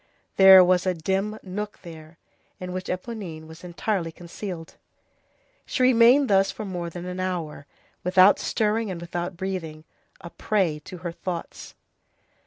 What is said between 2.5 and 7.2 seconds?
in which Éponine was entirely concealed. She remained thus for more than an